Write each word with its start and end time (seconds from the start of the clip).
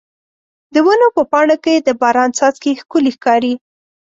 د 0.73 0.75
ونې 0.85 1.07
په 1.15 1.21
پاڼو 1.31 1.55
کې 1.63 1.73
د 1.77 1.89
باران 2.01 2.29
څاڅکي 2.37 2.71
ښکلي 2.81 3.11
ښکاري. 3.17 3.53